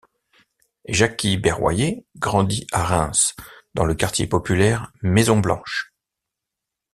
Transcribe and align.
Jackie 0.89 1.37
Berroyer 1.37 2.07
grandit 2.15 2.65
à 2.71 2.83
Reims, 2.83 3.35
dans 3.75 3.85
le 3.85 3.93
quartier 3.93 4.25
populaire 4.25 4.91
Maison-Blanche. 5.03 5.93